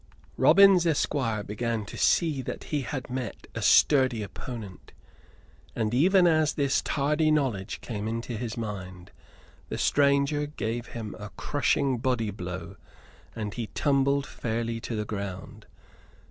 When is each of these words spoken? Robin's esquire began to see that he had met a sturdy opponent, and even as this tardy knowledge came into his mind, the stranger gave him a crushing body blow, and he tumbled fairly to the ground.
Robin's 0.35 0.87
esquire 0.87 1.43
began 1.43 1.85
to 1.85 1.95
see 1.95 2.41
that 2.41 2.63
he 2.73 2.81
had 2.81 3.07
met 3.07 3.45
a 3.53 3.61
sturdy 3.61 4.23
opponent, 4.23 4.93
and 5.75 5.93
even 5.93 6.25
as 6.25 6.53
this 6.53 6.81
tardy 6.81 7.29
knowledge 7.29 7.81
came 7.81 8.07
into 8.07 8.35
his 8.35 8.57
mind, 8.57 9.11
the 9.69 9.77
stranger 9.77 10.47
gave 10.47 10.87
him 10.97 11.15
a 11.19 11.29
crushing 11.37 11.99
body 11.99 12.31
blow, 12.31 12.77
and 13.35 13.53
he 13.53 13.67
tumbled 13.75 14.25
fairly 14.25 14.79
to 14.81 14.95
the 14.95 15.05
ground. 15.05 15.67